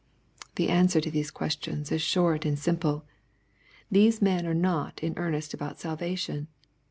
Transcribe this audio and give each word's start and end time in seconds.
—The 0.55 0.69
answer 0.69 0.99
to 0.99 1.11
these 1.11 1.29
questions 1.29 1.91
is 1.91 2.01
short 2.01 2.43
and 2.43 2.57
simple. 2.57 3.05
These 3.91 4.19
men 4.19 4.47
are 4.47 4.55
not 4.55 5.03
in 5.03 5.13
earnest 5.15 5.53
about 5.53 5.79
salvation. 5.79 6.47